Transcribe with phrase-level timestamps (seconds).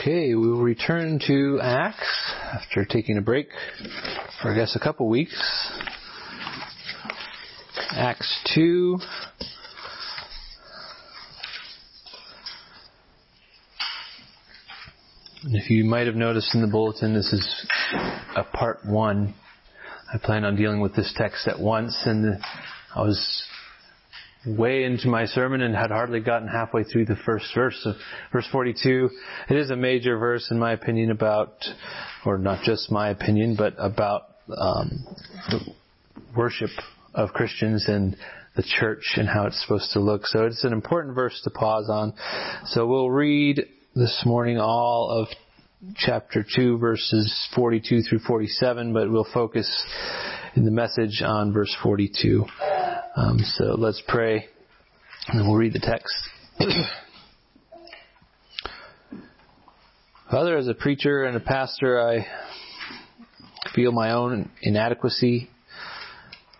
[0.00, 3.48] Okay, we will return to Acts after taking a break
[4.40, 5.36] for I guess a couple weeks.
[7.90, 9.00] Acts 2.
[15.42, 17.66] And if you might have noticed in the bulletin, this is
[18.36, 19.34] a part one.
[20.14, 22.38] I plan on dealing with this text at once, and
[22.94, 23.47] I was
[24.56, 27.86] way into my sermon and had hardly gotten halfway through the first verse
[28.32, 29.10] verse 42.
[29.50, 31.64] It is a major verse in my opinion about,
[32.24, 34.22] or not just my opinion, but about
[34.56, 35.04] um,
[36.36, 36.70] worship
[37.14, 38.16] of Christians and
[38.56, 40.26] the church and how it's supposed to look.
[40.26, 42.14] So it's an important verse to pause on.
[42.66, 45.28] So we'll read this morning all of
[45.96, 49.86] chapter 2 verses 42 through 47, but we'll focus
[50.56, 52.44] in the message on verse 42.
[53.18, 54.46] Um, so let's pray,
[55.26, 56.14] and we'll read the text.
[60.30, 62.28] Father, as a preacher and a pastor, I
[63.74, 65.50] feel my own inadequacy.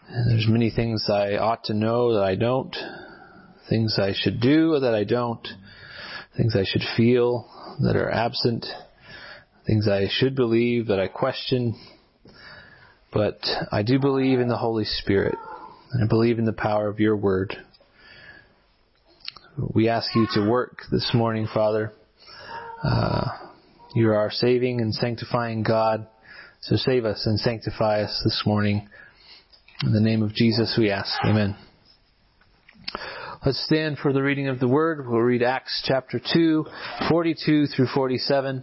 [0.09, 2.75] And there's many things I ought to know that I don't,
[3.70, 5.47] things I should do that I don't,
[6.37, 7.48] things I should feel
[7.84, 8.67] that are absent,
[9.65, 11.78] things I should believe that I question.
[13.12, 13.39] But
[13.70, 15.37] I do believe in the Holy Spirit.
[15.94, 17.56] I believe in the power of your word.
[19.75, 21.92] We ask you to work this morning, Father.
[22.84, 23.28] Uh,
[23.94, 26.06] you are our saving and sanctifying God.
[26.61, 28.86] So save us and sanctify us this morning.
[29.83, 31.11] In the name of Jesus we ask.
[31.25, 31.56] Amen.
[33.47, 35.09] Let's stand for the reading of the word.
[35.09, 36.66] We'll read Acts chapter 2,
[37.09, 38.62] 42 through 47.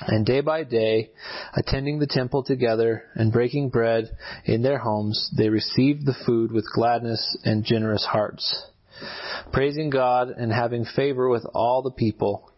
[0.00, 1.10] And day by day,
[1.56, 4.10] attending the temple together and breaking bread
[4.44, 8.66] in their homes, they received the food with gladness and generous hearts,
[9.52, 12.50] praising God and having favor with all the people.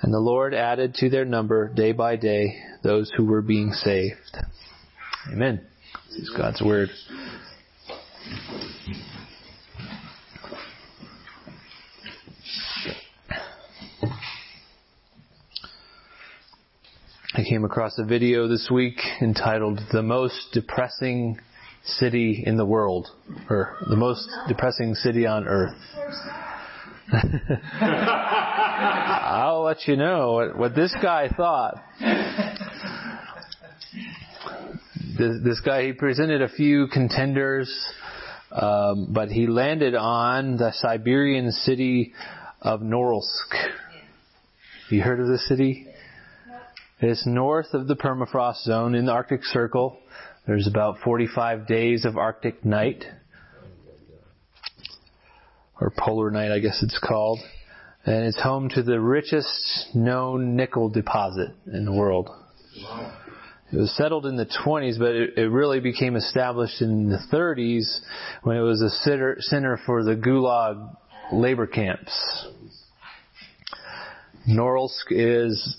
[0.00, 4.36] And the Lord added to their number day by day those who were being saved.
[5.32, 5.66] Amen.
[6.10, 6.90] This is God's word.
[17.38, 21.38] I came across a video this week entitled The Most Depressing
[21.84, 23.06] City in the World,
[23.48, 25.76] or The Most Depressing City on Earth.
[29.22, 31.80] I'll let you know what, what this guy thought.
[35.16, 37.72] This, this, guy, he presented a few contenders,
[38.50, 42.14] um, but he landed on the Siberian city
[42.60, 43.54] of Norilsk.
[44.90, 45.86] You heard of this city?
[47.00, 49.96] It's north of the permafrost zone in the Arctic Circle.
[50.48, 53.04] There's about 45 days of Arctic night.
[55.80, 57.38] Or polar night, I guess it's called.
[58.04, 62.30] And it's home to the richest known nickel deposit in the world.
[63.72, 68.00] It was settled in the 20s, but it, it really became established in the 30s
[68.42, 70.96] when it was a center, center for the Gulag
[71.32, 72.48] labor camps.
[74.48, 75.76] Norilsk is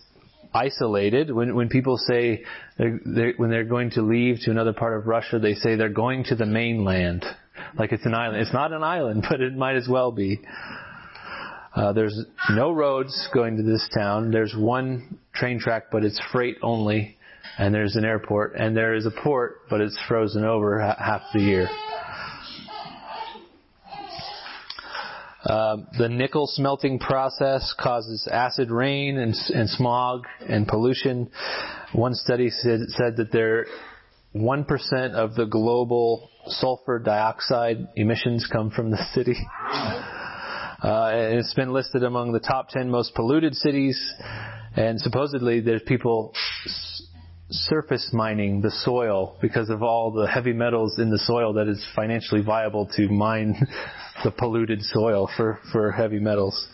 [0.53, 1.31] isolated.
[1.31, 2.43] When when people say
[2.77, 5.89] they're, they're, when they're going to leave to another part of Russia, they say they're
[5.89, 7.25] going to the mainland,
[7.77, 8.41] like it's an island.
[8.41, 10.41] It's not an island, but it might as well be.
[11.75, 14.31] Uh, there's no roads going to this town.
[14.31, 17.17] There's one train track, but it's freight only,
[17.57, 21.21] and there's an airport, and there is a port, but it's frozen over ha- half
[21.31, 21.69] the year.
[25.43, 31.29] Uh, the nickel smelting process causes acid rain and, and smog and pollution.
[31.93, 33.65] One study said, said that there
[34.35, 39.35] 1% of the global sulfur dioxide emissions come from the city.
[40.81, 43.99] Uh, and it's been listed among the top 10 most polluted cities.
[44.75, 46.33] And supposedly there's people
[46.65, 47.03] s-
[47.49, 51.85] surface mining the soil because of all the heavy metals in the soil that it's
[51.95, 53.55] financially viable to mine
[54.23, 56.67] the polluted soil for, for heavy metals.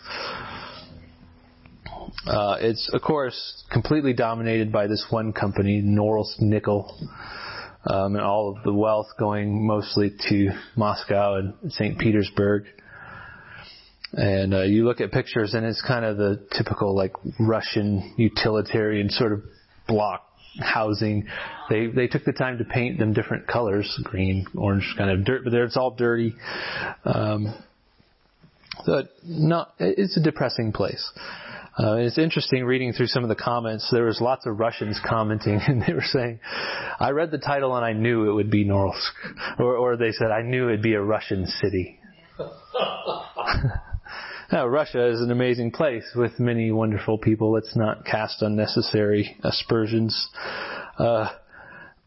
[2.26, 6.96] Uh, it's of course completely dominated by this one company, Norilsk Nickel,
[7.88, 11.98] um, and all of the wealth going mostly to Moscow and St.
[11.98, 12.64] Petersburg.
[14.12, 19.10] And uh, you look at pictures, and it's kind of the typical like Russian utilitarian
[19.10, 19.42] sort of
[19.86, 20.25] block
[20.60, 21.26] housing.
[21.68, 25.44] They they took the time to paint them different colors, green, orange, kind of dirt,
[25.44, 26.34] but it's all dirty.
[27.04, 27.54] Um,
[28.84, 31.10] so not it's a depressing place.
[31.78, 33.86] Uh, it's interesting reading through some of the comments.
[33.92, 36.40] There was lots of Russians commenting, and they were saying,
[36.98, 39.12] "I read the title and I knew it would be Norilsk,"
[39.58, 42.00] or, or they said, "I knew it'd be a Russian city."
[44.52, 47.52] now, Russia is an amazing place with many wonderful people.
[47.52, 50.28] Let's not cast unnecessary aspersions.
[50.98, 51.30] Uh,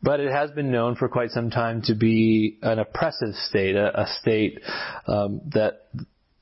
[0.01, 4.03] but it has been known for quite some time to be an oppressive state, a,
[4.03, 4.59] a state
[5.07, 5.87] um, that,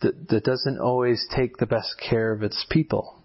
[0.01, 3.15] that that doesn't always take the best care of its people.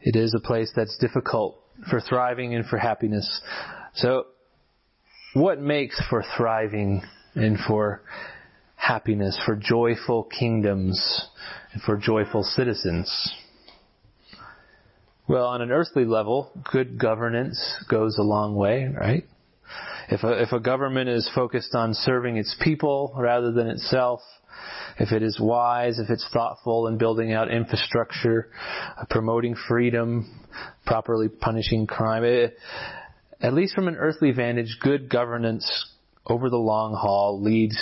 [0.00, 3.40] It is a place that's difficult for thriving and for happiness.
[3.94, 4.26] So,
[5.34, 7.02] what makes for thriving
[7.34, 8.02] and for
[8.86, 11.28] happiness, for joyful kingdoms,
[11.72, 13.32] and for joyful citizens?
[15.28, 17.60] Well, on an earthly level, good governance
[17.90, 19.24] goes a long way, right?
[20.08, 24.20] If a, if a government is focused on serving its people rather than itself,
[25.00, 28.50] if it is wise, if it's thoughtful in building out infrastructure,
[28.96, 30.46] uh, promoting freedom,
[30.86, 32.56] properly punishing crime, it,
[33.40, 35.88] at least from an earthly vantage, good governance
[36.24, 37.76] over the long haul leads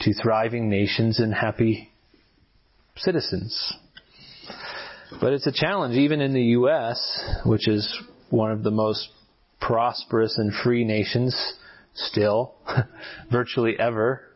[0.00, 1.90] to thriving nations and happy
[2.96, 3.74] citizens.
[5.20, 7.88] But it's a challenge even in the U.S., which is
[8.30, 9.08] one of the most
[9.60, 11.34] prosperous and free nations
[11.94, 12.54] still,
[13.30, 14.28] virtually ever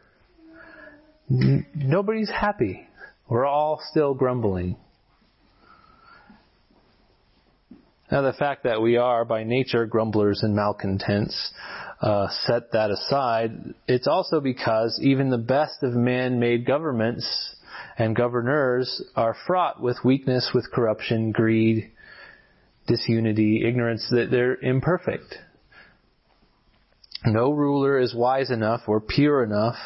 [1.74, 2.86] nobody's happy.
[3.28, 4.76] We're all still grumbling.
[8.10, 11.52] Now, the fact that we are by nature grumblers and malcontents,
[12.02, 17.54] uh, set that aside, it's also because even the best of man made governments
[17.96, 21.92] and governors are fraught with weakness, with corruption, greed,
[22.88, 25.36] disunity, ignorance, that they're imperfect.
[27.24, 29.76] No ruler is wise enough or pure enough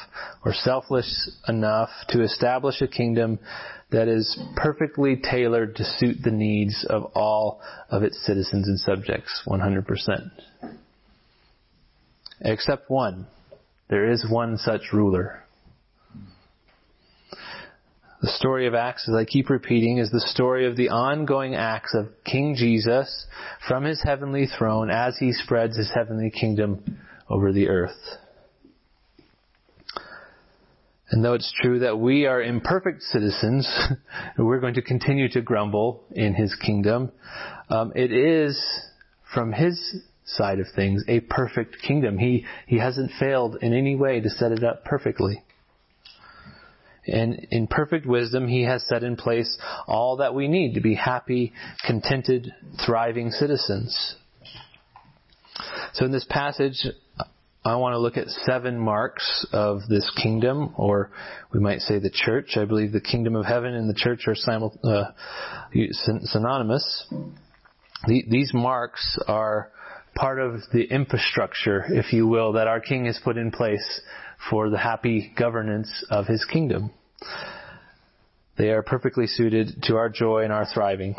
[0.43, 3.39] or selfless enough to establish a kingdom
[3.91, 7.61] that is perfectly tailored to suit the needs of all
[7.91, 10.31] of its citizens and subjects 100%.
[12.41, 13.27] Except one.
[13.89, 15.45] There is one such ruler.
[18.23, 21.95] The story of Acts, as I keep repeating, is the story of the ongoing acts
[21.95, 23.27] of King Jesus
[23.69, 26.99] from his heavenly throne as he spreads his heavenly kingdom
[27.29, 28.19] over the earth.
[31.11, 33.69] And though it's true that we are imperfect citizens,
[34.39, 37.13] we're going to continue to grumble in His kingdom.
[37.71, 38.61] Um, it is,
[39.33, 42.19] from His side of things, a perfect kingdom.
[42.19, 45.43] He He hasn't failed in any way to set it up perfectly.
[47.07, 49.57] And in perfect wisdom, He has set in place
[49.87, 51.53] all that we need to be happy,
[51.87, 52.53] contented,
[52.85, 54.17] thriving citizens.
[55.93, 56.85] So in this passage,
[57.65, 61.11] I want to look at seven marks of this kingdom, or
[61.53, 62.57] we might say the church.
[62.57, 65.11] I believe the kingdom of heaven and the church are simul- uh,
[66.23, 67.07] synonymous.
[68.07, 69.73] The, these marks are
[70.17, 74.01] part of the infrastructure, if you will, that our king has put in place
[74.51, 76.91] for the happy governance of his kingdom.
[78.59, 81.17] They are perfectly suited to our joy and our thriving.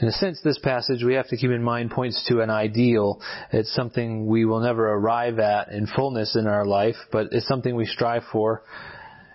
[0.00, 3.20] In a sense, this passage we have to keep in mind points to an ideal.
[3.52, 7.74] It's something we will never arrive at in fullness in our life, but it's something
[7.74, 8.62] we strive for.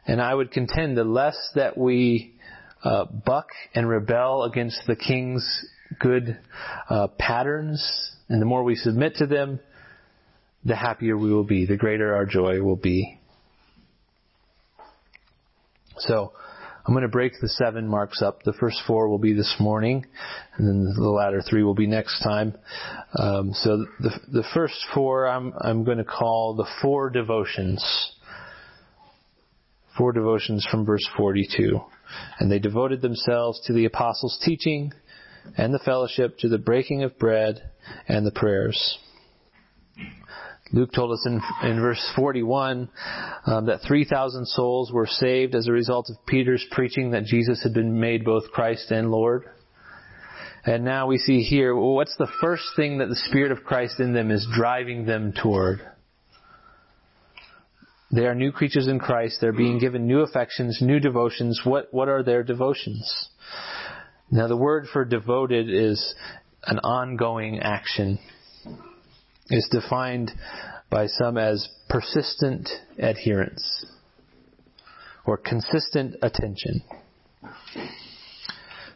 [0.06, 2.36] And I would contend the less that we
[2.84, 5.68] uh, buck and rebel against the king's
[6.00, 6.40] good
[6.90, 7.84] uh, patterns,
[8.30, 9.60] and the more we submit to them,
[10.66, 13.20] the happier we will be, the greater our joy will be.
[15.98, 16.34] So,
[16.86, 18.44] I'm going to break the seven marks up.
[18.44, 20.06] The first four will be this morning,
[20.58, 22.56] and then the latter three will be next time.
[23.18, 27.82] Um, so the the first four I'm I'm going to call the four devotions.
[29.98, 31.80] Four devotions from verse 42,
[32.40, 34.92] and they devoted themselves to the apostles' teaching,
[35.58, 37.62] and the fellowship, to the breaking of bread,
[38.08, 38.98] and the prayers.
[40.72, 42.90] Luke told us in, in verse 41
[43.46, 47.76] um, that 3,000 souls were saved as a result of Peter's preaching that Jesus had
[47.76, 49.44] been made both Christ and Lord.
[50.66, 54.00] And now we see here, well, what's the first thing that the Spirit of Christ
[54.00, 55.82] in them is driving them toward?
[58.12, 59.40] They are new creatures in Christ.
[59.42, 61.62] They're being given new affections, new devotions.
[61.64, 63.30] What, what are their devotions?
[64.32, 66.16] Now the word for devoted is
[66.66, 68.20] an ongoing action
[69.50, 70.32] It's defined
[70.90, 73.86] by some as persistent adherence
[75.26, 76.82] or consistent attention.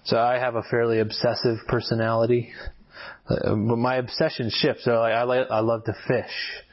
[0.06, 2.54] So I have a fairly obsessive personality.
[3.30, 4.86] Uh, my obsession shifts.
[4.86, 6.64] So I love to fish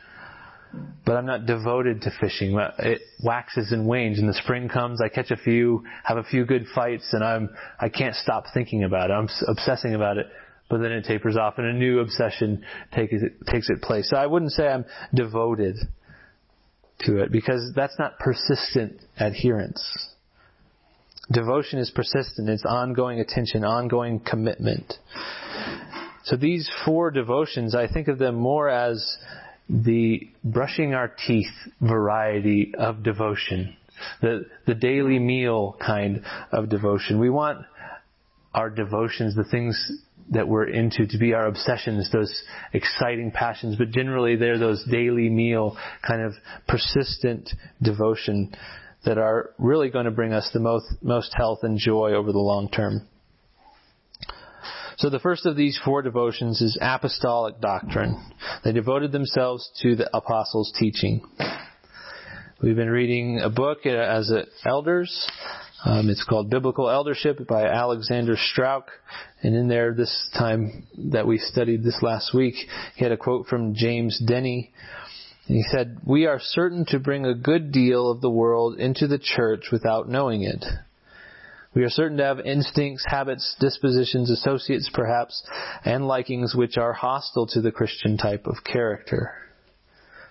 [1.05, 2.59] but I'm not devoted to fishing.
[2.79, 4.19] It waxes and wanes.
[4.19, 7.51] And the spring comes, I catch a few, have a few good fights, and I'm
[7.79, 9.15] I can't stop thinking about it.
[9.15, 10.27] I'm obsessing about it,
[10.71, 12.65] but then it tapers off, and a new obsession
[12.95, 14.09] takes it, takes its place.
[14.09, 15.77] So I wouldn't say I'm devoted
[17.01, 20.09] to it because that's not persistent adherence.
[21.31, 22.49] Devotion is persistent.
[22.49, 24.95] It's ongoing attention, ongoing commitment.
[26.25, 29.19] So these four devotions, I think of them more as
[29.69, 33.77] the brushing our teeth variety of devotion,
[34.21, 37.19] the, the daily meal kind of devotion.
[37.19, 37.65] We want
[38.53, 39.93] our devotions, the things
[40.31, 42.43] that we're into to be our obsessions, those
[42.73, 46.33] exciting passions, but generally they're those daily meal kind of
[46.67, 47.51] persistent
[47.83, 48.55] devotion
[49.05, 52.39] that are really going to bring us the most, most health and joy over the
[52.39, 53.07] long term.
[54.99, 58.33] So the first of these four devotions is apostolic doctrine.
[58.63, 61.23] They devoted themselves to the apostles' teaching.
[62.63, 64.33] We've been reading a book as
[64.65, 65.29] elders.
[65.85, 68.89] Um, it's called Biblical Eldership by Alexander Strauch.
[69.43, 72.55] And in there, this time that we studied this last week,
[72.95, 74.71] he had a quote from James Denney.
[75.47, 79.09] And he said, We are certain to bring a good deal of the world into
[79.09, 80.65] the church without knowing it.
[81.75, 85.43] We are certain to have instincts, habits, dispositions, associates perhaps,
[85.85, 89.33] and likings which are hostile to the Christian type of character.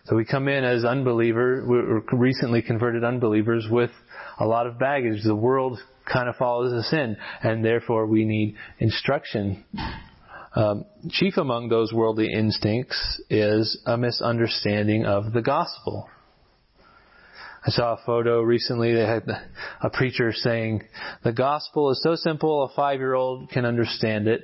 [0.05, 3.91] So we come in as unbelievers, we're recently converted unbelievers with
[4.39, 5.23] a lot of baggage.
[5.23, 5.79] The world
[6.12, 9.63] kind of follows us in, and therefore we need instruction.
[10.55, 16.09] Um, chief among those worldly instincts is a misunderstanding of the gospel.
[17.65, 18.93] I saw a photo recently.
[18.93, 19.24] They had
[19.82, 20.84] a preacher saying,
[21.24, 24.41] "The gospel is so simple, a five-year-old can understand it.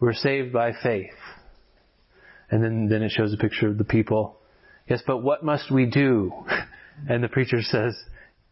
[0.00, 1.14] We're saved by faith."
[2.50, 4.38] And then then it shows a picture of the people.
[4.88, 6.32] Yes, but what must we do?
[7.08, 7.96] And the preacher says,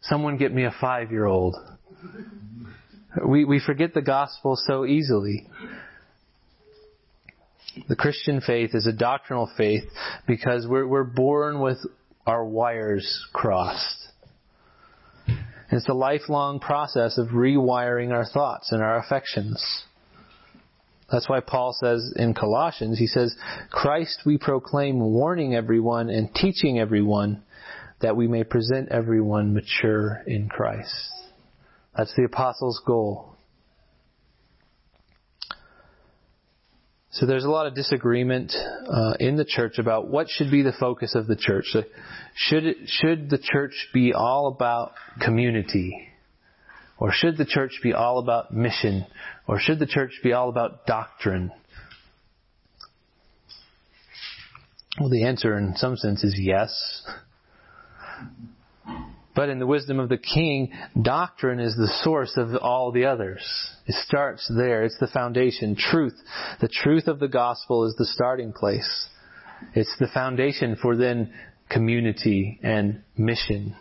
[0.03, 1.57] "Someone get me a five-year-old."
[3.27, 5.49] We we forget the gospel so easily.
[7.89, 9.85] The Christian faith is a doctrinal faith
[10.27, 11.79] because we're, we're born with
[12.27, 14.09] our wires crossed.
[15.71, 19.85] It's a lifelong process of rewiring our thoughts and our affections.
[21.11, 23.37] That's why Paul says in Colossians, he says,
[23.71, 27.43] Christ we proclaim, warning everyone and teaching everyone
[28.01, 31.11] that we may present everyone mature in Christ.
[31.97, 33.36] That's the apostles' goal.
[37.17, 40.75] So there's a lot of disagreement uh, in the church about what should be the
[40.79, 41.65] focus of the church.
[41.71, 41.83] So
[42.35, 46.09] should it, should the church be all about community,
[46.99, 49.07] or should the church be all about mission,
[49.49, 51.53] or should the church be all about doctrine?
[55.01, 57.03] Well, the answer in some sense is yes.
[59.37, 63.45] But in the wisdom of the king, doctrine is the source of all the others.
[63.87, 64.83] It starts there.
[64.83, 65.77] It's the foundation.
[65.77, 66.17] Truth.
[66.63, 69.09] The truth of the gospel is the starting place.
[69.75, 71.35] It's the foundation for then
[71.69, 73.77] community and mission.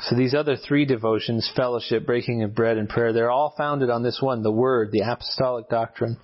[0.00, 4.02] So these other three devotions, fellowship, breaking of bread, and prayer, they're all founded on
[4.02, 6.16] this one, the Word, the apostolic doctrine.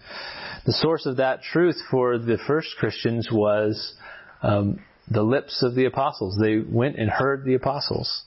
[0.64, 3.94] The source of that truth for the first Christians was
[4.42, 4.78] um,
[5.11, 6.38] the lips of the apostles.
[6.40, 8.23] They went and heard the apostles.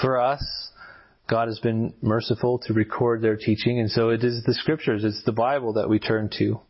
[0.00, 0.42] For us,
[1.28, 5.24] God has been merciful to record their teaching, and so it is the scriptures, it's
[5.24, 6.60] the Bible that we turn to.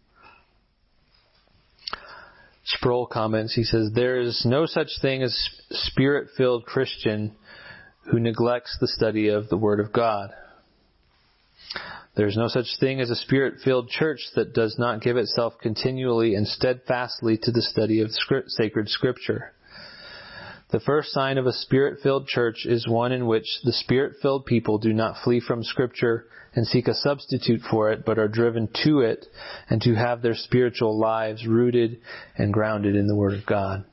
[2.64, 7.36] Sproul comments, he says, There is no such thing as spirit filled Christian
[8.10, 10.30] who neglects the study of the Word of God.
[12.16, 15.54] There is no such thing as a spirit filled church that does not give itself
[15.60, 18.10] continually and steadfastly to the study of
[18.48, 19.52] sacred scripture.
[20.70, 24.46] The first sign of a spirit filled church is one in which the spirit filled
[24.46, 28.68] people do not flee from scripture and seek a substitute for it, but are driven
[28.84, 29.26] to it
[29.68, 31.98] and to have their spiritual lives rooted
[32.38, 33.84] and grounded in the Word of God.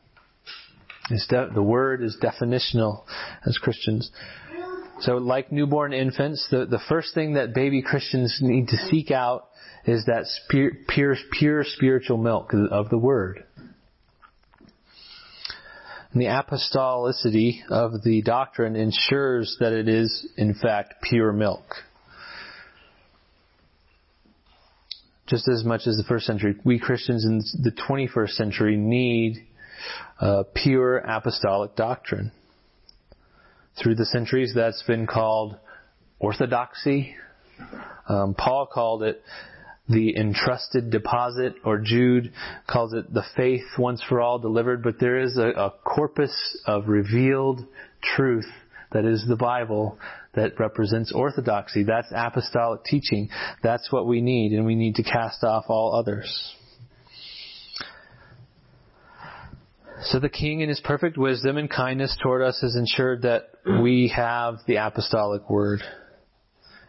[1.09, 3.03] De- the Word is definitional
[3.45, 4.09] as Christians.
[5.03, 9.49] So, like newborn infants, the, the first thing that baby Christians need to seek out
[9.85, 13.43] is that pure, pure spiritual milk of the Word.
[16.11, 21.65] And the apostolicity of the doctrine ensures that it is, in fact, pure milk.
[25.25, 26.55] just as much as the first century.
[26.63, 29.47] We Christians in the 21st century need
[30.19, 32.31] uh, pure apostolic doctrine.
[33.81, 35.57] Through the centuries, that's been called
[36.19, 37.15] orthodoxy.
[38.07, 39.21] Um, Paul called it
[39.89, 42.31] the entrusted deposit, or Jude
[42.67, 46.33] calls it the faith once for all delivered, but there is a, a corpus
[46.65, 47.65] of revealed
[48.01, 48.49] truth
[48.93, 49.97] that is the Bible
[50.35, 51.83] that represents orthodoxy.
[51.83, 53.29] That's apostolic teaching.
[53.61, 56.55] That's what we need, and we need to cast off all others.
[60.05, 63.49] So the king in his perfect wisdom and kindness toward us has ensured that
[63.81, 65.81] we have the apostolic word.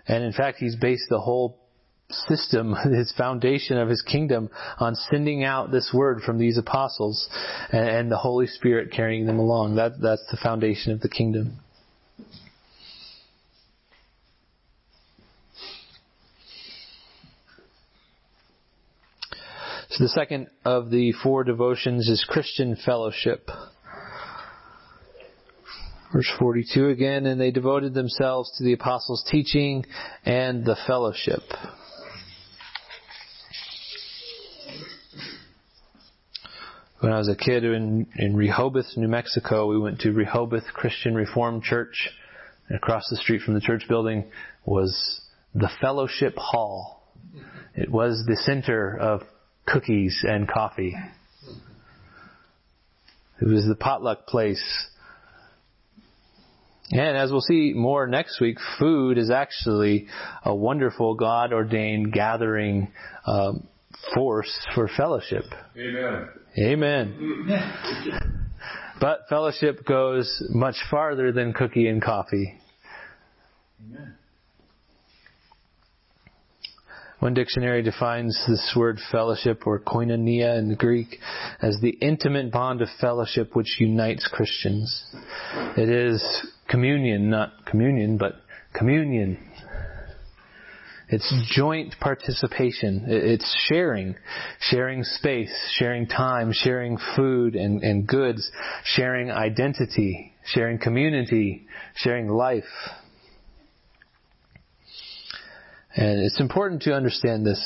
[0.07, 1.61] And in fact, he's based the whole
[2.11, 7.29] system, his foundation of his kingdom on sending out this word from these apostles
[7.71, 9.77] and, the Holy Spirit carrying them along.
[9.77, 11.61] That, that's the foundation of the kingdom.
[19.95, 23.49] So the second of the four devotions is Christian fellowship.
[26.13, 29.87] Verse 42 again, and they devoted themselves to the apostles' teaching
[30.25, 31.43] and the fellowship.
[36.99, 41.15] When I was a kid in, in Rehoboth, New Mexico, we went to Rehoboth Christian
[41.15, 42.11] Reformed Church.
[42.67, 44.25] And across the street from the church building
[44.65, 45.21] was
[45.55, 47.13] the Fellowship Hall.
[47.77, 49.23] It was the center of
[49.67, 50.95] cookies and coffee.
[53.41, 54.63] It was the potluck place.
[56.91, 60.07] And as we'll see more next week, food is actually
[60.45, 62.93] a wonderful God ordained gathering
[63.27, 63.67] um,
[64.15, 65.45] force for fellowship.
[65.77, 66.29] Amen.
[66.59, 68.51] Amen.
[69.01, 72.61] but fellowship goes much farther than cookie and coffee.
[73.83, 74.15] Amen.
[77.25, 81.17] One dictionary defines this word fellowship or koinonia in Greek
[81.63, 85.03] as the intimate bond of fellowship which unites Christians.
[85.75, 86.23] It is
[86.69, 88.35] communion, not communion, but
[88.75, 89.39] communion.
[91.09, 93.07] It's joint participation.
[93.07, 94.17] It's sharing,
[94.61, 98.53] sharing space, sharing time, sharing food and, and goods,
[98.85, 102.65] sharing identity, sharing community, sharing life.
[105.97, 107.63] And it's important to understand this,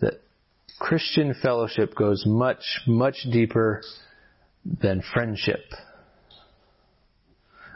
[0.00, 0.14] that
[0.78, 3.82] Christian fellowship goes much, much deeper
[4.64, 5.60] than friendship.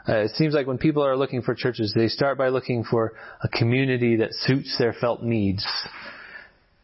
[0.07, 3.13] Uh, it seems like when people are looking for churches, they start by looking for
[3.41, 5.65] a community that suits their felt needs.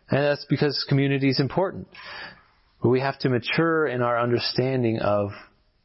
[0.10, 1.88] And that's because community is important.
[2.82, 5.32] But we have to mature in our understanding of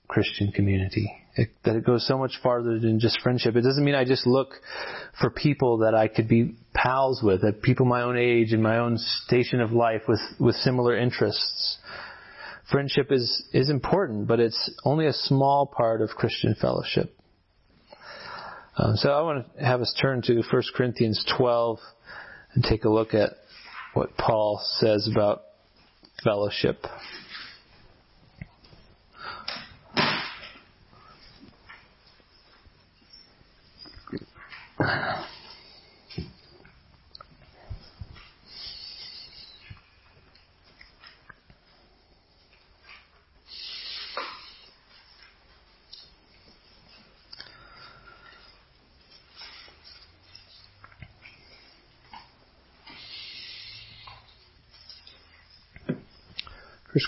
[0.06, 1.12] Christian community.
[1.36, 3.56] It, that it goes so much farther than just friendship.
[3.56, 4.54] It doesn't mean I just look
[5.20, 8.78] for people that I could be pals with, that people my own age and my
[8.78, 11.78] own station of life with, with similar interests.
[12.70, 17.12] Friendship is, is important, but it's only a small part of Christian fellowship.
[18.76, 21.78] Um, so I want to have us turn to 1 Corinthians 12
[22.54, 23.30] and take a look at
[23.94, 25.42] what Paul says about
[26.22, 26.84] fellowship.
[34.76, 34.88] 1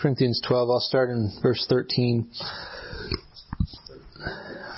[0.03, 2.31] Corinthians 12, I'll start in verse 13.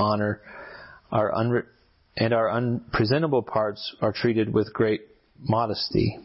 [0.00, 0.40] honor,
[1.12, 1.66] our unre-
[2.16, 5.02] and our unpresentable parts are treated with great
[5.38, 6.18] modesty.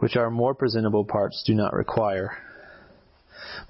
[0.00, 2.38] which our more presentable parts do not require.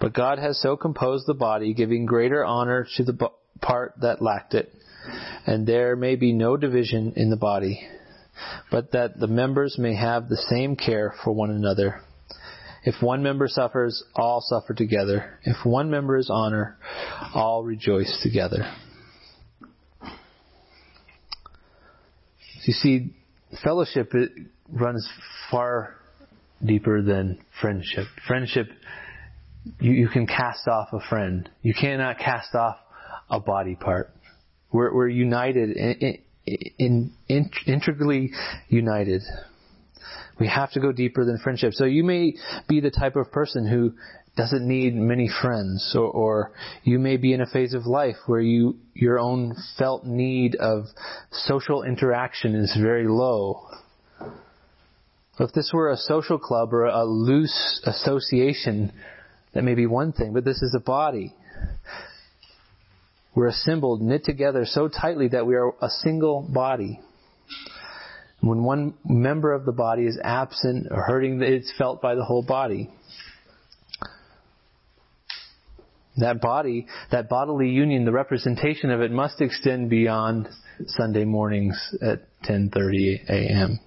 [0.01, 4.55] But God has so composed the body, giving greater honor to the part that lacked
[4.55, 4.73] it,
[5.47, 7.87] and there may be no division in the body,
[8.71, 12.01] but that the members may have the same care for one another.
[12.83, 15.39] If one member suffers, all suffer together.
[15.45, 16.77] If one member is honored,
[17.35, 18.73] all rejoice together.
[22.65, 23.15] You see,
[23.63, 24.13] fellowship
[24.69, 25.09] runs
[25.51, 25.97] far
[26.65, 28.07] deeper than friendship.
[28.27, 28.69] Friendship,
[29.79, 31.49] you, you can cast off a friend.
[31.63, 32.77] You cannot cast off
[33.29, 34.15] a body part.
[34.73, 36.19] We're, we're united, in,
[36.79, 38.31] in, in, integrally
[38.69, 39.23] united.
[40.39, 41.75] We have to go deeper than friendship.
[41.75, 42.35] So you may
[42.69, 43.95] be the type of person who
[44.37, 46.53] doesn't need many friends, or, or
[46.85, 50.85] you may be in a phase of life where you your own felt need of
[51.33, 53.67] social interaction is very low.
[55.39, 58.93] If this were a social club or a loose association,
[59.55, 61.35] that may be one thing, but this is a body.
[63.35, 67.01] We're assembled, knit together so tightly that we are a single body.
[68.41, 72.43] When one member of the body is absent or hurting, it's felt by the whole
[72.43, 72.91] body.
[76.17, 80.49] That body, that bodily union, the representation of it must extend beyond
[80.87, 83.79] Sunday mornings at 10:30 a.m.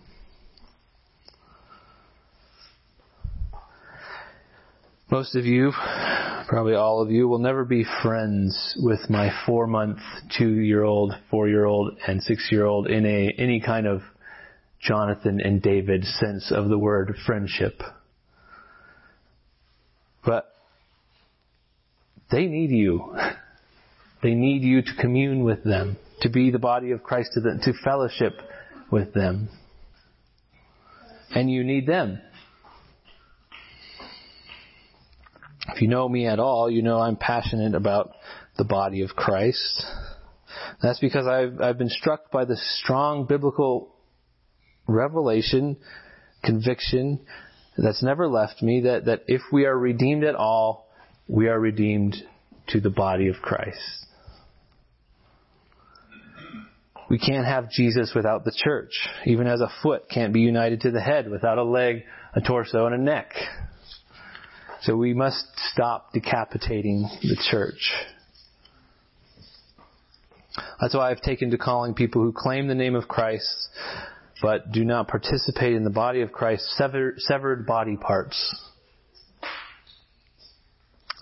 [5.12, 5.72] Most of you,
[6.48, 10.00] probably all of you, will never be friends with my four month,
[10.38, 14.02] two year old, four year old, and six year old in a, any kind of
[14.84, 17.82] Jonathan and David sense of the word friendship.
[20.26, 20.46] But
[22.32, 23.16] they need you.
[24.22, 27.60] They need you to commune with them, to be the body of Christ to them,
[27.64, 28.34] to fellowship
[28.92, 29.50] with them.
[31.32, 32.22] And you need them.
[35.70, 38.12] If you know me at all, you know I'm passionate about
[38.58, 39.86] the body of Christ.
[40.82, 43.93] That's because I've, I've been struck by the strong biblical
[44.88, 45.78] revelation,
[46.44, 47.20] conviction
[47.78, 50.88] that's never left me that, that if we are redeemed at all,
[51.28, 52.16] we are redeemed
[52.68, 53.80] to the body of Christ.
[57.10, 58.92] We can't have Jesus without the church.
[59.26, 62.04] Even as a foot can't be united to the head without a leg,
[62.36, 63.34] a torso, and a neck.
[64.82, 67.92] So we must stop decapitating the church.
[70.82, 73.70] That's why I've taken to calling people who claim the name of Christ
[74.44, 78.54] but do not participate in the body of Christ severed, severed body parts.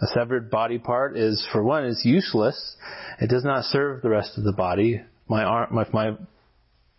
[0.01, 2.75] A severed body part is, for one, is useless.
[3.19, 5.03] It does not serve the rest of the body.
[5.27, 6.17] My arm, if my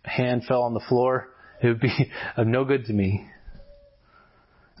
[0.05, 1.27] hand fell on the floor,
[1.61, 1.91] it would be
[2.37, 3.27] of no good to me.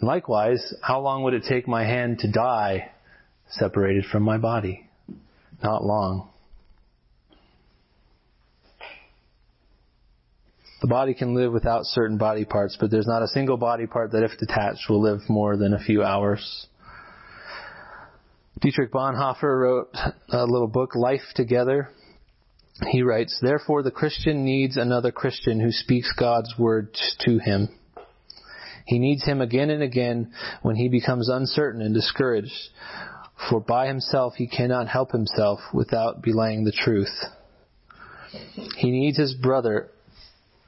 [0.01, 2.89] Likewise, how long would it take my hand to die
[3.49, 4.89] separated from my body?
[5.61, 6.29] Not long.
[10.83, 14.11] The body can live without certain body parts, but there's not a single body part
[14.11, 16.67] that, if detached, will live more than a few hours.
[18.59, 19.95] Dietrich Bonhoeffer wrote
[20.27, 21.87] a little book, Life Together.
[22.91, 27.69] He writes, Therefore the Christian needs another Christian who speaks God's word to him.
[28.85, 32.51] He needs him again and again when he becomes uncertain and discouraged,
[33.49, 37.23] for by himself he cannot help himself without belaying the truth.
[38.75, 39.89] He needs his brother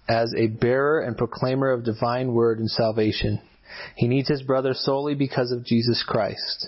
[0.07, 3.41] as a bearer and proclaimer of divine word and salvation.
[3.95, 6.67] He needs his brother solely because of Jesus Christ.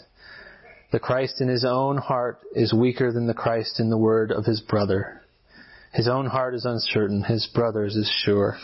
[0.92, 4.46] The Christ in his own heart is weaker than the Christ in the word of
[4.46, 5.22] his brother.
[5.94, 8.58] His own heart is uncertain, his brother's is sure.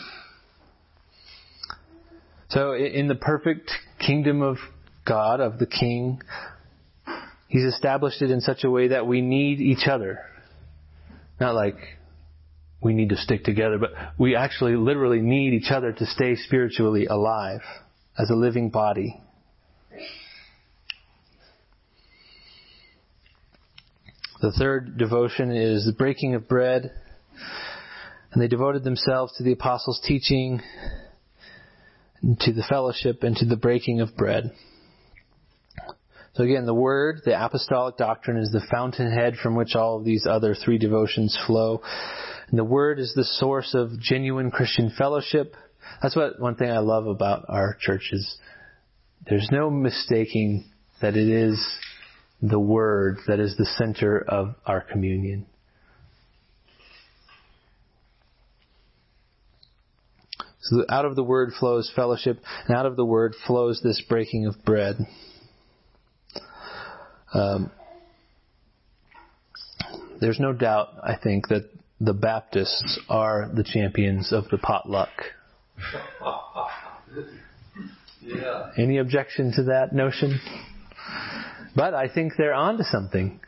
[2.50, 4.56] So in the perfect kingdom of
[5.04, 6.20] God, of the King,
[7.54, 10.18] He's established it in such a way that we need each other.
[11.40, 11.76] Not like
[12.84, 17.06] we need to stick together, but we actually literally need each other to stay spiritually
[17.06, 17.62] alive
[18.18, 19.20] as a living body.
[24.42, 26.92] The third devotion is the breaking of bread.
[28.32, 30.60] And they devoted themselves to the apostles' teaching,
[32.40, 34.52] to the fellowship, and to the breaking of bread.
[36.34, 40.26] So again, the Word, the apostolic doctrine, is the fountainhead from which all of these
[40.28, 41.80] other three devotions flow.
[42.48, 45.54] And the Word is the source of genuine Christian fellowship.
[46.02, 48.36] That's what one thing I love about our church is
[49.28, 51.60] there's no mistaking that it is
[52.42, 55.46] the Word that is the center of our communion.
[60.64, 64.46] So out of the word flows fellowship, and out of the word flows this breaking
[64.46, 64.96] of bread.
[67.34, 67.70] Um,
[70.22, 71.68] there's no doubt, I think, that
[72.04, 75.10] the Baptists are the champions of the potluck.
[78.20, 78.70] yeah.
[78.76, 80.40] Any objection to that notion?
[81.74, 83.40] But I think they're onto something.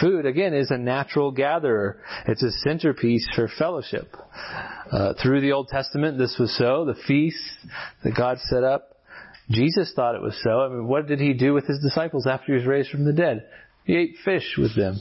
[0.00, 2.00] Food, again, is a natural gatherer.
[2.26, 4.16] It's a centerpiece for fellowship.
[4.90, 6.86] Uh, through the Old Testament, this was so.
[6.86, 7.56] The feasts
[8.02, 8.96] that God set up,
[9.50, 10.60] Jesus thought it was so.
[10.60, 13.12] I mean, what did he do with his disciples after he was raised from the
[13.12, 13.44] dead?
[13.84, 14.98] He ate fish with them.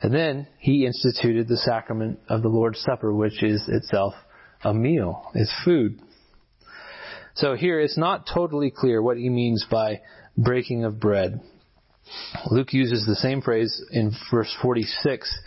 [0.00, 4.14] And then he instituted the sacrament of the Lord's Supper, which is itself
[4.62, 6.00] a meal, is food.
[7.34, 10.00] So here it's not totally clear what he means by
[10.36, 11.40] breaking of bread.
[12.50, 15.38] Luke uses the same phrase in verse 46,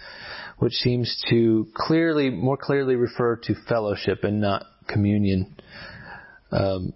[0.59, 5.55] which seems to clearly, more clearly refer to fellowship and not communion.
[6.51, 6.93] Um,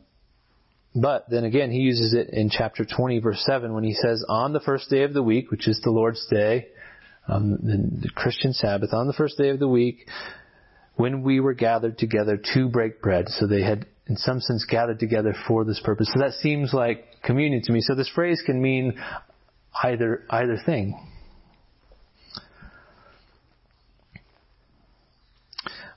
[0.94, 4.54] but then again, he uses it in chapter 20, verse 7, when he says, On
[4.54, 6.68] the first day of the week, which is the Lord's Day,
[7.28, 10.08] the, the Christian Sabbath, on the first day of the week,
[10.96, 13.26] when we were gathered together to break bread.
[13.30, 16.10] So they had, in some sense, gathered together for this purpose.
[16.14, 17.82] So that seems like communion to me.
[17.82, 18.98] So this phrase can mean
[19.84, 20.98] either either thing.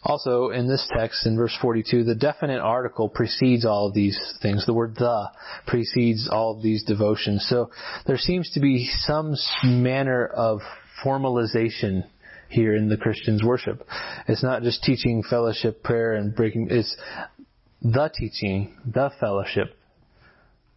[0.03, 4.65] Also, in this text, in verse 42, the definite article precedes all of these things.
[4.65, 5.31] The word the
[5.67, 7.47] precedes all of these devotions.
[7.49, 7.71] So
[8.07, 10.61] there seems to be some manner of
[11.05, 12.05] formalization
[12.49, 13.87] here in the Christian's worship.
[14.27, 16.69] It's not just teaching, fellowship, prayer, and breaking.
[16.71, 16.97] It's
[17.83, 19.77] the teaching, the fellowship,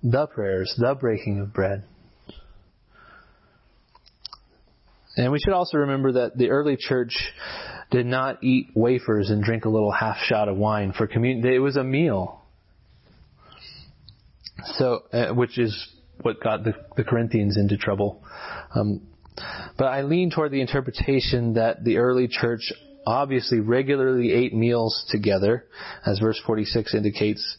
[0.03, 1.83] the prayers, the breaking of bread.
[5.17, 7.15] And we should also remember that the early church
[7.89, 11.45] did not eat wafers and drink a little half shot of wine for communion.
[11.45, 12.41] It was a meal.
[14.77, 15.89] So, uh, which is
[16.21, 18.23] what got the, the Corinthians into trouble.
[18.73, 19.01] Um,
[19.77, 22.71] but I lean toward the interpretation that the early church
[23.05, 25.65] obviously regularly ate meals together,
[26.05, 27.57] as verse 46 indicates,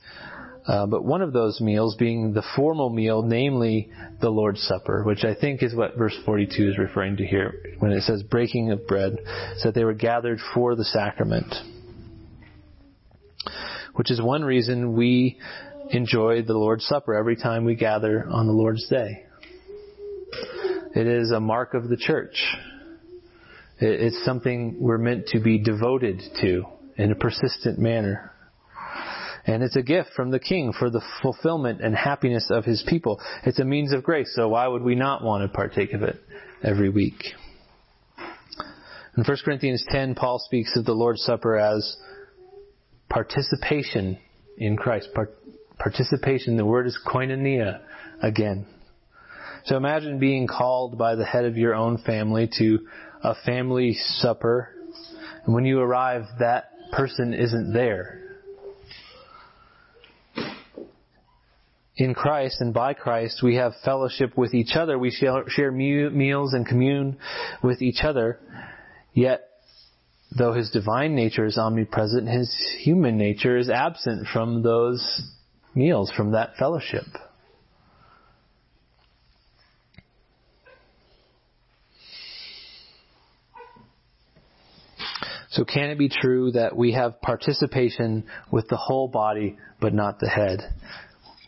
[0.67, 5.25] uh, but one of those meals being the formal meal, namely the Lord's Supper, which
[5.25, 8.87] I think is what verse 42 is referring to here when it says breaking of
[8.87, 9.17] bread,
[9.57, 11.53] so that they were gathered for the sacrament.
[13.95, 15.39] Which is one reason we
[15.91, 19.25] enjoy the Lord's Supper every time we gather on the Lord's Day.
[20.95, 22.35] It is a mark of the church.
[23.79, 26.65] It's something we're meant to be devoted to
[26.97, 28.31] in a persistent manner.
[29.45, 33.21] And it's a gift from the King for the fulfillment and happiness of His people.
[33.45, 36.21] It's a means of grace, so why would we not want to partake of it
[36.63, 37.25] every week?
[39.17, 41.97] In 1 Corinthians 10, Paul speaks of the Lord's Supper as
[43.09, 44.19] participation
[44.59, 45.09] in Christ.
[45.15, 45.35] Part-
[45.79, 47.81] participation, the word is koinonia
[48.23, 48.67] again.
[49.65, 52.81] So imagine being called by the head of your own family to
[53.23, 54.71] a family supper,
[55.45, 58.23] and when you arrive, that person isn't there.
[61.97, 64.99] in Christ and by Christ, we have fellowship with each other.
[64.99, 67.19] We share meals and commune
[67.63, 68.41] with each other.
[69.13, 69.49] Yet,
[70.37, 75.23] though his divine nature is omnipresent, his human nature is absent from those
[75.75, 77.05] meals, from that fellowship.
[85.53, 90.19] So can it be true that we have participation with the whole body but not
[90.19, 90.61] the head?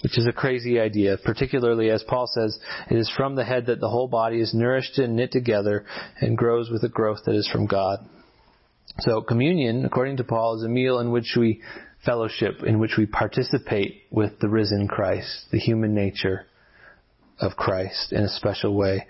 [0.04, 2.58] which is a crazy idea, particularly as Paul says,
[2.90, 5.86] it is from the head that the whole body is nourished and knit together
[6.20, 8.06] and grows with a growth that is from God.
[8.98, 11.62] So communion, according to Paul, is a meal in which we
[12.04, 16.44] fellowship, in which we participate with the risen Christ, the human nature
[17.40, 19.06] of Christ in a special way.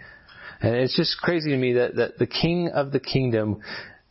[0.61, 3.61] And it's just crazy to me that, that the king of the kingdom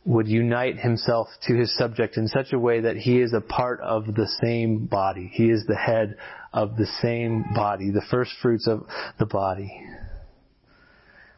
[0.04, 3.80] would unite himself to his subject in such a way that he is a part
[3.80, 5.30] of the same body.
[5.32, 6.16] He is the head
[6.52, 8.86] of the same body, the first fruits of
[9.18, 9.72] the body.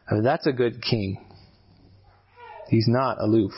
[0.09, 1.23] I mean, that's a good king.
[2.69, 3.51] He's not aloof.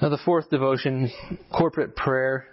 [0.00, 1.10] Now, the fourth devotion,
[1.52, 2.46] corporate prayer,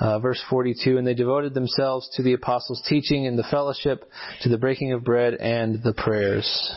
[0.00, 4.10] uh, verse 42, and they devoted themselves to the apostles' teaching and the fellowship,
[4.42, 6.74] to the breaking of bread and the prayers.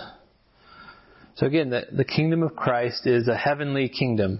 [1.35, 4.39] So again, the, the kingdom of Christ is a heavenly kingdom.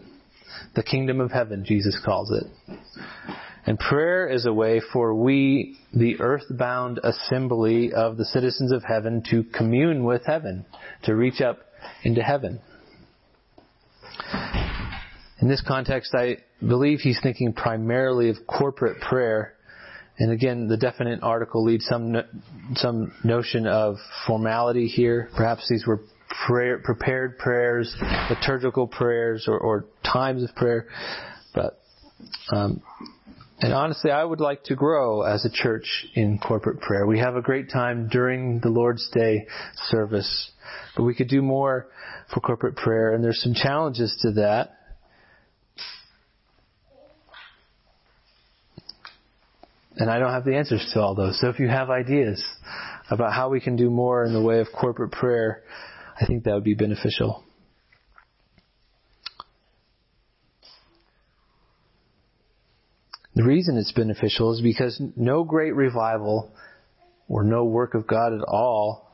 [0.75, 2.77] The kingdom of heaven, Jesus calls it.
[3.65, 9.23] And prayer is a way for we, the earthbound assembly of the citizens of heaven,
[9.31, 10.65] to commune with heaven,
[11.03, 11.59] to reach up
[12.03, 12.61] into heaven.
[15.41, 19.55] In this context, I believe he's thinking primarily of corporate prayer.
[20.17, 22.23] And again, the definite article leads some no,
[22.75, 25.29] some notion of formality here.
[25.35, 25.99] Perhaps these were
[26.47, 27.95] prayer, prepared prayers,
[28.29, 30.87] liturgical prayers, or, or times of prayer.
[31.53, 31.79] But
[32.51, 32.81] um,
[33.59, 37.07] and honestly, I would like to grow as a church in corporate prayer.
[37.07, 39.47] We have a great time during the Lord's Day
[39.87, 40.51] service,
[40.95, 41.87] but we could do more
[42.33, 44.71] for corporate prayer, and there's some challenges to that.
[49.97, 51.39] And I don't have the answers to all those.
[51.39, 52.43] So if you have ideas
[53.09, 55.63] about how we can do more in the way of corporate prayer,
[56.19, 57.43] I think that would be beneficial.
[63.35, 66.53] The reason it's beneficial is because no great revival
[67.27, 69.11] or no work of God at all,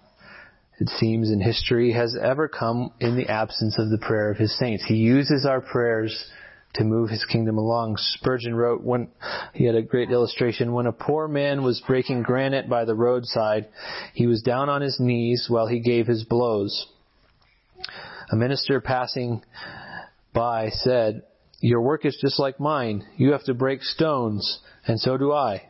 [0.80, 4.56] it seems in history, has ever come in the absence of the prayer of his
[4.60, 4.84] saints.
[4.88, 6.30] He uses our prayers
[6.74, 7.98] to move his kingdom along.
[7.98, 9.10] Spurgeon wrote when
[9.54, 13.68] he had a great illustration when a poor man was breaking granite by the roadside,
[14.14, 16.88] he was down on his knees while he gave his blows.
[18.32, 19.44] A minister passing
[20.34, 21.24] by said,
[21.60, 23.06] Your work is just like mine.
[23.18, 25.64] You have to break stones, and so do I.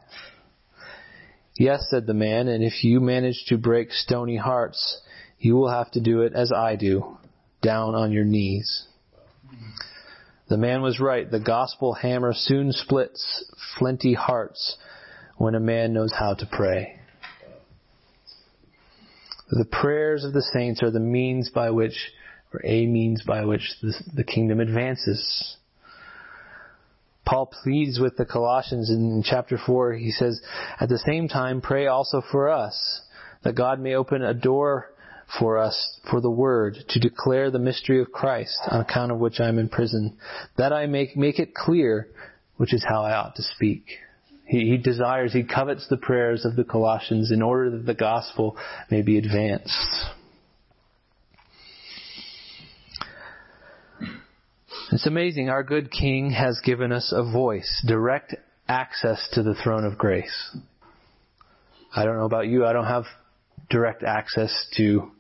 [1.57, 5.01] Yes, said the man, and if you manage to break stony hearts,
[5.39, 7.17] you will have to do it as I do,
[7.61, 8.87] down on your knees.
[10.51, 11.31] The man was right.
[11.31, 13.45] The gospel hammer soon splits
[13.79, 14.75] flinty hearts
[15.37, 16.99] when a man knows how to pray.
[19.49, 22.11] The prayers of the saints are the means by which,
[22.53, 25.55] or a means by which the, the kingdom advances.
[27.25, 29.93] Paul pleads with the Colossians in chapter 4.
[29.93, 30.41] He says,
[30.81, 33.03] At the same time, pray also for us,
[33.43, 34.90] that God may open a door
[35.39, 39.39] for us for the word to declare the mystery of Christ on account of which
[39.39, 40.17] I am in prison,
[40.57, 42.07] that I may make it clear
[42.57, 43.85] which is how I ought to speak.
[44.45, 48.57] He, he desires, he covets the prayers of the Colossians in order that the gospel
[48.89, 50.05] may be advanced.
[54.91, 55.49] It's amazing.
[55.49, 58.35] Our good King has given us a voice, direct
[58.67, 60.55] access to the throne of grace.
[61.95, 62.65] I don't know about you.
[62.65, 63.05] I don't have
[63.69, 65.11] direct access to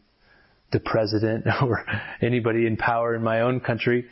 [0.71, 1.85] the president or
[2.21, 4.05] anybody in power in my own country.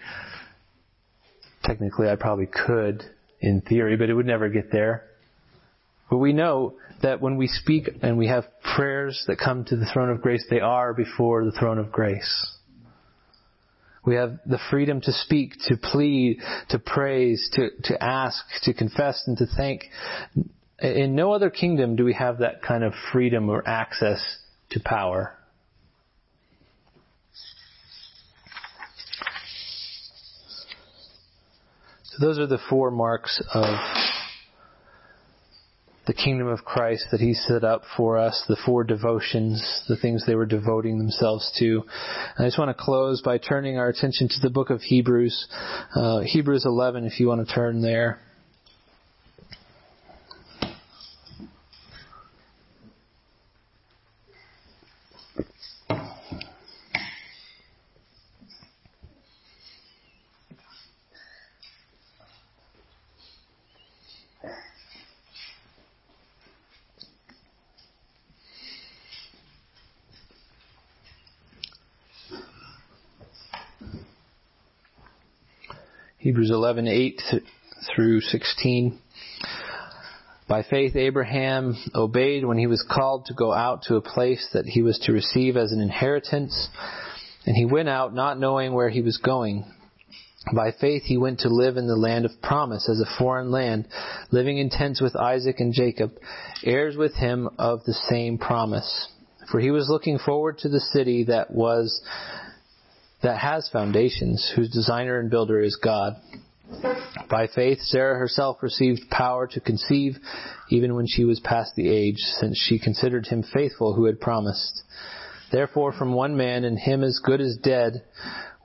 [1.63, 3.03] Technically, I probably could
[3.41, 5.05] in theory, but it would never get there.
[6.09, 8.45] But we know that when we speak and we have
[8.75, 12.47] prayers that come to the throne of grace, they are before the throne of grace.
[14.05, 19.21] We have the freedom to speak, to plead, to praise, to, to ask, to confess,
[19.27, 19.83] and to thank.
[20.79, 24.19] In no other kingdom do we have that kind of freedom or access
[24.71, 25.37] to power.
[32.19, 33.79] Those are the four marks of
[36.07, 40.25] the kingdom of Christ that He set up for us, the four devotions, the things
[40.25, 41.83] they were devoting themselves to.
[42.35, 45.47] And I just want to close by turning our attention to the book of Hebrews,
[45.95, 48.19] uh, Hebrews 11, if you want to turn there.
[76.29, 77.41] Hebrews 11:8
[77.87, 78.99] through 16.
[80.47, 84.67] By faith Abraham obeyed when he was called to go out to a place that
[84.67, 86.69] he was to receive as an inheritance,
[87.47, 89.65] and he went out not knowing where he was going.
[90.53, 93.87] By faith he went to live in the land of promise as a foreign land,
[94.29, 96.11] living in tents with Isaac and Jacob,
[96.63, 99.07] heirs with him of the same promise.
[99.51, 101.99] For he was looking forward to the city that was
[103.21, 106.15] that has foundations, whose designer and builder is God.
[107.29, 110.17] By faith, Sarah herself received power to conceive
[110.69, 114.83] even when she was past the age, since she considered him faithful who had promised.
[115.51, 118.03] Therefore, from one man, and him as good as dead,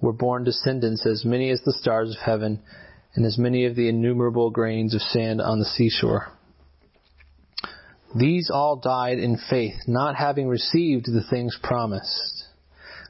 [0.01, 2.63] were born descendants as many as the stars of heaven,
[3.15, 6.31] and as many of the innumerable grains of sand on the seashore.
[8.15, 12.34] These all died in faith, not having received the things promised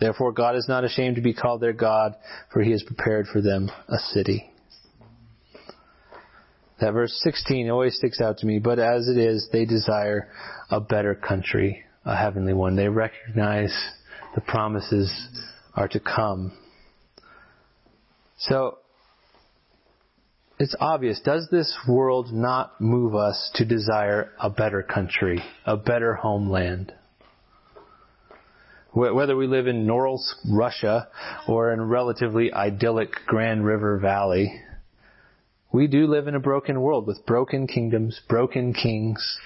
[0.00, 2.16] Therefore God is not ashamed to be called their God,
[2.52, 4.50] for he has prepared for them a city.
[6.80, 10.30] That verse 16 always sticks out to me, but as it is, they desire
[10.70, 12.74] a better country, a heavenly one.
[12.74, 13.74] They recognize
[14.34, 15.12] the promises
[15.74, 16.52] are to come.
[18.38, 18.78] So,
[20.58, 21.20] it's obvious.
[21.20, 26.94] Does this world not move us to desire a better country, a better homeland?
[28.92, 31.08] Whether we live in Norilsk, Russia,
[31.46, 34.60] or in a relatively idyllic Grand River Valley,
[35.72, 39.38] we do live in a broken world with broken kingdoms, broken kings.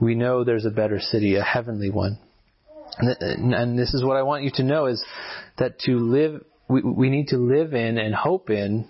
[0.00, 2.18] We know there's a better city, a heavenly one.
[2.98, 5.04] And, this is what I want you to know is
[5.58, 8.86] that to live, we, we need to live in and hope in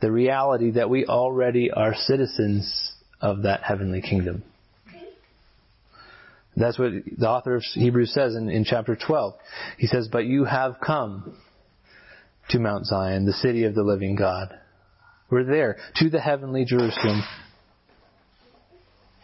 [0.00, 4.42] the reality that we already are citizens of that heavenly kingdom.
[6.58, 9.34] That's what the author of Hebrews says in, in chapter 12.
[9.78, 11.36] He says, But you have come
[12.50, 14.58] to Mount Zion, the city of the living God.
[15.30, 17.22] We're there, to the heavenly Jerusalem,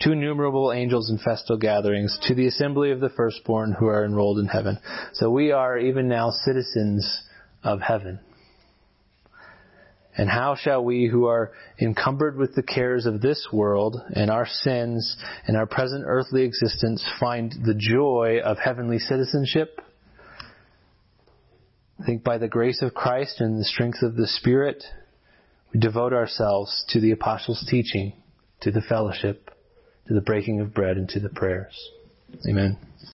[0.01, 4.39] to innumerable angels in festal gatherings, to the assembly of the firstborn who are enrolled
[4.39, 4.79] in heaven.
[5.15, 7.23] So we are even now citizens
[7.63, 8.21] of heaven.
[10.17, 14.47] And how shall we who are encumbered with the cares of this world and our
[14.47, 19.81] sins and our present earthly existence find the joy of heavenly citizenship?
[22.01, 24.85] I think by the grace of Christ and the strength of the Spirit,
[25.73, 28.13] we devote ourselves to the apostles' teaching,
[28.61, 29.51] to the fellowship,
[30.07, 31.75] to the breaking of bread, and to the prayers.
[32.49, 32.79] Amen.